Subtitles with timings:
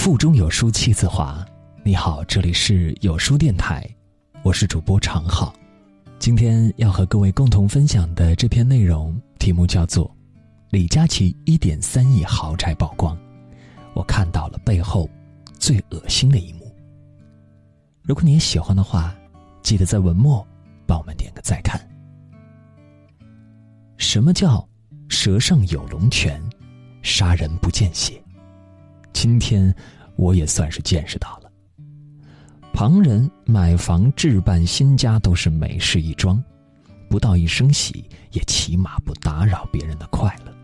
[0.00, 1.46] 腹中有书气自华。
[1.84, 3.86] 你好，这里是有书电台，
[4.42, 5.54] 我是主播常浩。
[6.18, 10.06] 今天要和各位共同分享的这篇内容，题目叫做
[10.70, 13.14] 《李佳琦一点三亿豪宅曝光》，
[13.92, 15.06] 我看到了背后
[15.58, 16.74] 最恶心的一幕。
[18.00, 19.14] 如果你也喜欢的话，
[19.62, 20.44] 记得在文末
[20.86, 21.78] 帮我们点个再看。
[23.98, 24.66] 什么叫
[25.10, 26.42] 舌上有龙泉，
[27.02, 28.18] 杀人不见血？
[29.22, 29.74] 今天
[30.16, 31.52] 我也算是见识到了。
[32.72, 36.42] 旁人买房置办新家都是美事一桩，
[37.06, 40.54] 不到一声喜，也起码不打扰别人的快乐。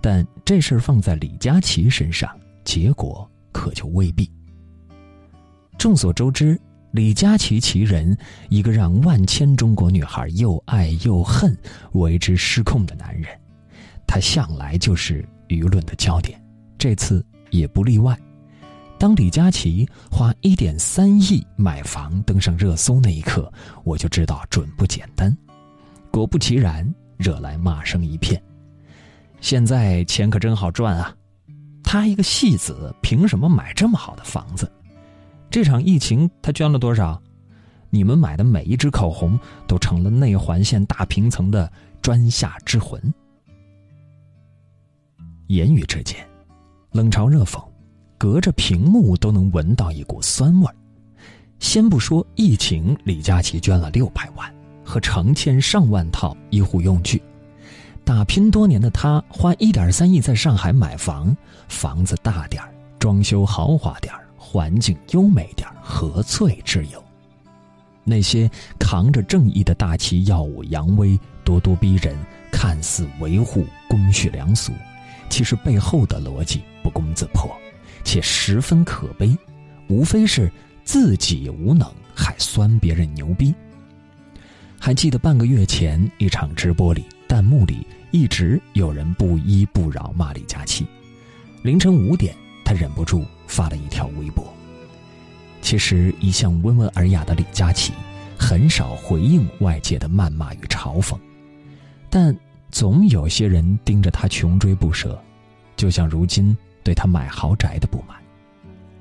[0.00, 2.34] 但这事儿放在李佳琦身上，
[2.64, 4.26] 结果可就未必。
[5.76, 6.58] 众所周知，
[6.92, 8.16] 李佳琦其人，
[8.48, 11.54] 一个让万千中国女孩又爱又恨、
[11.92, 13.38] 为之失控的男人，
[14.06, 16.42] 他向来就是舆论的焦点，
[16.78, 18.18] 这次也不例外。
[18.98, 23.52] 当李佳琦花一点三亿买房登上热搜那一刻，
[23.84, 25.36] 我就知道准不简单。
[26.10, 28.42] 果不其然，惹来骂声一片。
[29.40, 31.14] 现在钱可真好赚啊！
[31.82, 34.70] 他一个戏子，凭什么买这么好的房子？
[35.50, 37.20] 这场疫情他捐了多少？
[37.90, 41.70] 你们买的每一支口红都成了内环线大平层的
[42.02, 43.00] 专下之魂。
[45.46, 46.26] 言语之间，
[46.96, 47.62] 冷嘲热讽。
[48.18, 50.74] 隔着屏幕都能闻到一股酸味儿。
[51.58, 54.50] 先不说疫情，李佳琦捐了六百万
[54.82, 57.22] 和成千上万套医护用具，
[58.04, 61.36] 打拼多年的他花一点三亿在上海买房，
[61.68, 67.04] 房子大点儿，装修豪华点儿，环境优美点儿，何罪之有？
[68.02, 72.16] 那些扛着正义的大旗耀武扬威、咄咄逼人，
[72.50, 74.72] 看似维护公序良俗，
[75.28, 77.50] 其实背后的逻辑不攻自破。
[78.04, 79.36] 且十分可悲，
[79.88, 80.50] 无非是
[80.84, 83.52] 自己无能，还酸别人牛逼。
[84.78, 90.86] 还记得半个月前一场直播里，弹幕里一直有人不依不饶骂李佳琦。
[91.62, 92.32] 凌晨五点，
[92.64, 94.54] 他忍不住发了一条微博。
[95.60, 97.92] 其实一向温文尔雅的李佳琦，
[98.38, 101.18] 很少回应外界的谩骂与嘲讽，
[102.08, 102.32] 但
[102.78, 105.18] 总有些人盯着他穷追不舍，
[105.76, 106.54] 就像如今。
[106.84, 108.18] 对他买豪宅的不满，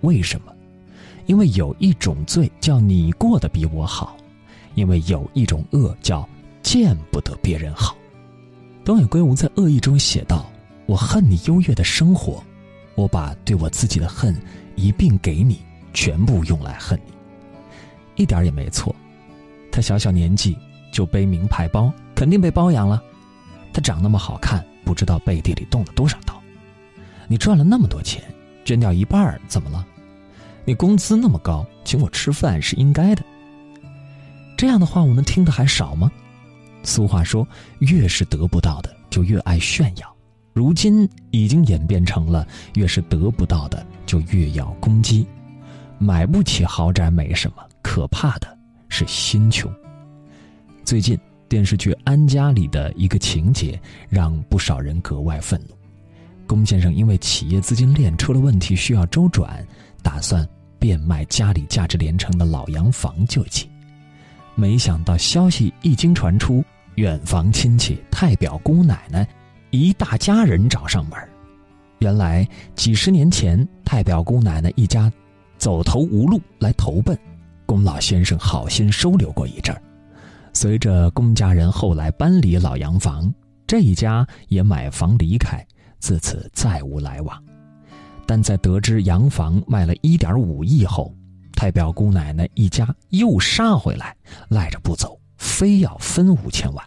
[0.00, 0.52] 为什么？
[1.26, 4.16] 因为有一种罪叫你过得比我好，
[4.74, 6.28] 因为有一种恶叫
[6.62, 7.96] 见不得别人好。
[8.84, 10.50] 东野圭吾在恶意中写道
[10.86, 12.42] ：“我恨你优越的生活，
[12.96, 14.36] 我把对我自己的恨
[14.74, 15.60] 一并给你，
[15.94, 17.12] 全部用来恨你。”
[18.20, 18.92] 一点也没错。
[19.70, 20.58] 他小小年纪
[20.92, 23.00] 就背名牌包，肯定被包养了。
[23.72, 26.40] 他长那么好看，不知道背地里动了多少刀。
[27.28, 28.22] 你赚了那么多钱，
[28.64, 29.86] 捐掉一半怎么了？
[30.64, 33.22] 你工资那么高，请我吃饭是应该的。
[34.56, 36.10] 这样的话，我们听的还少吗？
[36.82, 37.46] 俗话说，
[37.78, 40.16] 越是得不到的，就越爱炫耀。
[40.52, 45.26] 如今已经演变成了，越是得不到的，就越要攻击。
[45.98, 49.72] 买不起豪宅没什么，可怕的是心穷。
[50.84, 51.18] 最近
[51.50, 53.76] 电视剧《安家》里的一个情节，
[54.08, 55.74] 让不少人格外愤怒。
[56.46, 59.66] 龚先生因为企业资金链出了问题，需要周转，
[60.00, 63.68] 打算变卖家里价值连城的老洋房救济。
[64.54, 69.26] 没想到消息一经传出，远房亲戚、太表姑奶奶
[69.70, 71.18] 一大家人找上门。
[71.98, 75.12] 原来几十年前，太表姑奶奶一家
[75.58, 77.18] 走投无路来投奔，
[77.66, 79.82] 龚老先生好心收留过一阵儿。
[80.62, 83.32] 随着龚家人后来搬离老洋房，
[83.66, 85.66] 这一家也买房离开。
[86.00, 87.42] 自此再无来往，
[88.26, 91.16] 但在得知洋房卖了一点五亿后，
[91.54, 94.14] 太表姑奶奶一家又杀回来，
[94.50, 96.86] 赖着不走，非要分五千万。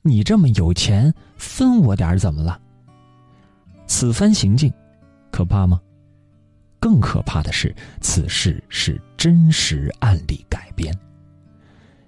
[0.00, 2.60] 你这么有钱，分我点怎么了？
[3.88, 4.72] 此番行径，
[5.32, 5.80] 可怕吗？
[6.78, 10.96] 更可怕的是，此事是真实案例改编。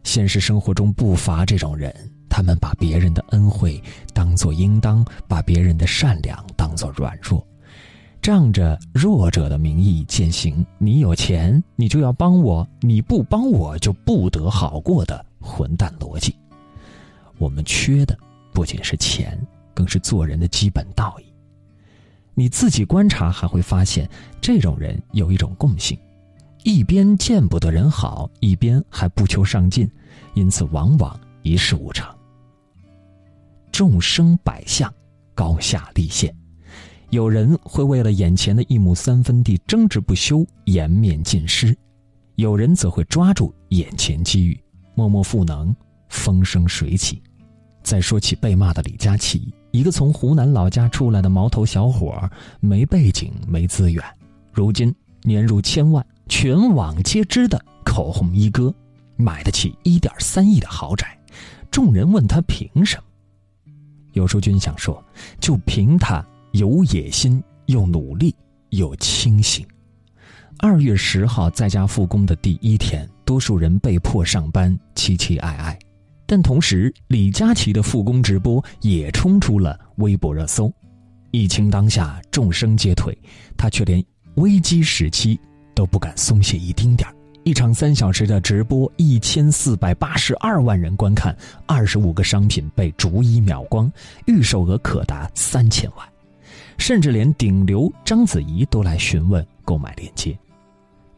[0.06, 1.92] 现实生活中不乏这种人。
[2.28, 3.82] 他们把别人的恩惠
[4.14, 7.44] 当作应当，把别人的善良当作软弱，
[8.22, 16.34] 仗着弱者的名义践行“你有钱你就要帮我，你不帮我就不得好过”的混蛋逻辑。
[17.38, 18.16] 我们缺的
[18.52, 19.36] 不仅是钱，
[19.74, 21.24] 更是做人的基本道义。
[22.34, 24.08] 你自己观察还会发现，
[24.40, 25.98] 这种人有一种共性：
[26.66, 29.88] 一边见不得人好，一边还不求上进，
[30.34, 32.04] 因此往往一事无成。
[33.70, 34.92] 众生百相，
[35.32, 36.34] 高下立现。
[37.10, 41.72] 有人会为了眼前的一亩三分地争执不休，颜面尽失；
[42.34, 44.60] 有人则会抓住眼前机遇，
[44.96, 45.72] 默默赋能，
[46.08, 47.22] 风生水起。
[47.84, 52.28] 再说起被骂的李佳琦，一个从湖南老家出来的毛头小伙，
[52.58, 54.02] 没背景，没资源，
[54.52, 54.92] 如今
[55.22, 58.74] 年入千万，全网皆知的口红一哥，
[59.16, 61.16] 买得起一点三亿的豪宅。
[61.70, 63.02] 众人问他凭什么？
[64.12, 65.02] 有书君想说，
[65.40, 66.24] 就凭他。
[66.52, 68.34] 有野心，又努力，
[68.70, 69.66] 又清醒。
[70.58, 75.78] 二月十号在家复工的第一天，多数人被迫上班，凄凄哀哀。
[76.24, 80.72] 但同时，李佳琦的复工直播也冲出了微博热搜。
[81.30, 83.16] 疫情当下，众生皆退，
[83.54, 84.02] 他却连
[84.36, 85.38] 危机时期
[85.76, 87.14] 都不敢松懈一丁点儿。
[87.44, 93.88] 一场三小时的直播，一千四百八十二万人观看，二十五个商品被逐一秒光，
[94.24, 96.04] 预售额可达三千万。
[96.76, 100.36] 甚至连顶流章子怡都来询问购买链接。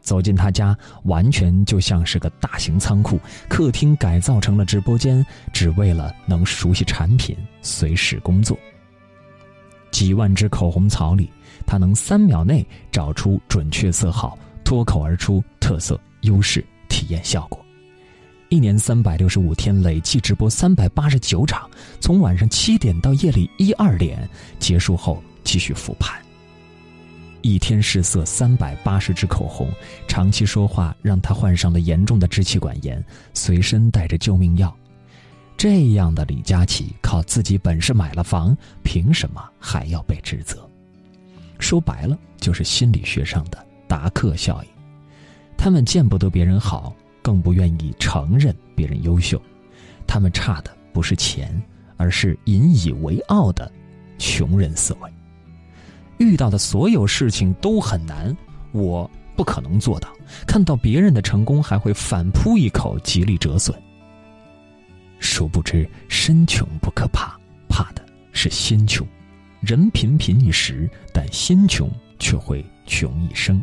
[0.00, 3.18] 走进他家，完全就像是个大型仓库，
[3.48, 8.56] 客厅改造成了直播间，只为了能熟悉产品，随时工作。
[9.90, 11.30] 几万支口红槽里，
[11.66, 14.38] 他能三秒内找出准确色号，
[14.68, 17.58] 脱口而出特色、优势、体验效果。
[18.50, 21.66] 一年三百六十五天，累计直播三百八十九场，
[22.00, 24.28] 从晚上七点到夜里一二点，
[24.58, 25.22] 结束后。
[25.42, 26.20] 继续复盘。
[27.40, 29.72] 一天试色三百八十支口红，
[30.06, 34.76] 长期说话让他患上了严重的支气管炎，随身带着救命药。
[35.56, 40.68] 这样的李佳琦靠自己本事买了房，凭什么还要被指责？
[41.58, 44.68] 说白了，就是心理学上的达克效应。
[45.56, 49.40] 他们见不得别人好，更不愿意承认别人优秀。
[50.06, 51.60] 他们差的不是钱，
[51.96, 53.70] 而是引以为傲的
[54.18, 55.10] 穷人思维。
[56.18, 58.36] 遇到的所有事情都很难，
[58.72, 60.08] 我不可能做到。
[60.46, 63.76] 看到别人的成功，还会反扑一口，极力折损。
[65.20, 67.36] 殊不知，身穷不可怕，
[67.68, 69.06] 怕的是心穷。
[69.60, 73.62] 人贫贫一时，但心穷却会穷一生。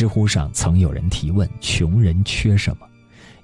[0.00, 2.86] 知乎上曾有人提问：“穷人缺什么？”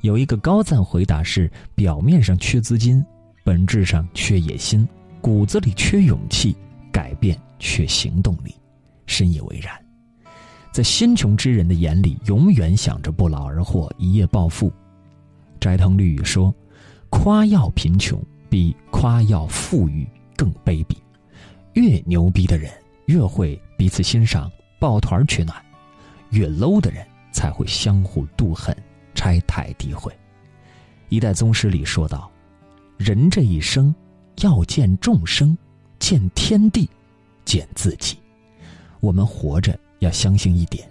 [0.01, 3.05] 有一个高赞回答是：表面上缺资金，
[3.45, 4.89] 本质上缺野心，
[5.21, 6.57] 骨子里缺勇气。
[6.91, 8.55] 改变缺行动力，
[9.05, 9.71] 深以为然。
[10.73, 14.73] 在心穷之人的眼里，永远想着不劳而获、一夜暴富。
[15.61, 16.55] 斋藤绿雨说
[17.13, 18.19] ：“夸耀贫穷
[18.49, 20.97] 比夸耀富裕更卑鄙。
[21.75, 22.73] 越牛逼的人
[23.09, 24.51] 越会彼此欣赏、
[24.81, 25.63] 抱团取暖，
[26.31, 28.77] 越 low 的人才会相互妒恨、
[29.15, 30.13] 拆台诋毁。”
[31.09, 32.31] 一代宗师里说道
[32.99, 33.95] ：“人这一生
[34.41, 35.57] 要见众生。”
[35.99, 36.89] 见天地，
[37.47, 38.19] 见自己。
[39.01, 40.87] 我们活着要相信一点：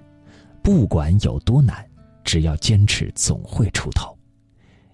[0.63, 1.87] 不管有多难，
[2.23, 4.17] 只要坚持，总会出头。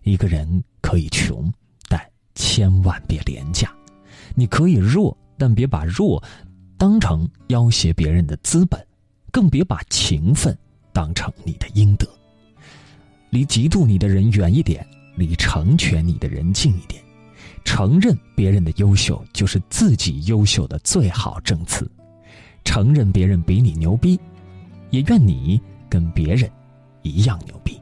[0.03, 1.51] 一个人可以穷，
[1.87, 1.97] 但
[2.35, 3.73] 千万别廉价。
[4.35, 6.21] 你可以弱，但别把弱
[6.77, 8.85] 当成要挟别人的资本，
[9.31, 10.55] 更别把勤奋
[10.93, 12.07] 当成你的应得。
[13.29, 14.85] 离嫉妒你的人远一点，
[15.15, 17.01] 离成全你的人近一点。
[17.63, 21.89] 承认别人的优秀，就是自己优秀的最好证词。
[22.65, 24.19] 承认别人比你牛逼，
[24.89, 26.49] 也愿你跟别人
[27.03, 27.79] 一样牛逼。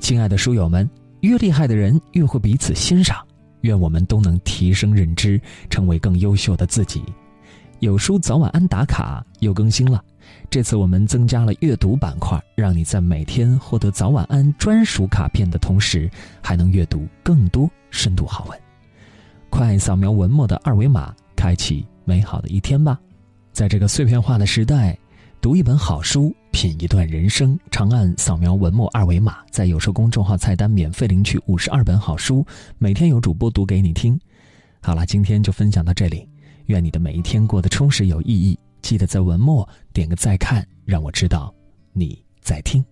[0.00, 0.88] 亲爱的书友们，
[1.20, 3.26] 越厉害的人越会彼此欣赏。
[3.62, 5.40] 愿我们都能提升认知，
[5.70, 7.02] 成为更优秀的自己。
[7.84, 10.02] 有书早晚安打卡又更新了。
[10.48, 16.10] 这次我们增加了阅读板块，让你在每天获得早晚安专属卡片的同时，
[16.42, 18.58] 还能阅读更多深度好文。
[19.50, 22.98] 快扫描文末的二维码，开启美好的一天吧！
[23.52, 24.98] 在这个碎片化的时代，
[25.42, 32.46] 读一本好书，品一段人生，长按扫描文末二维码，在有书公众号菜单免费领取五十二本好书，
[32.78, 34.18] 每天有主播读给你听。
[34.80, 36.26] 好了，今天就分享到这里，
[36.66, 38.58] 愿你的每一天过得充实有意义。
[38.82, 41.54] 记得在文末点个再看，让我知道
[41.92, 42.84] 你在听。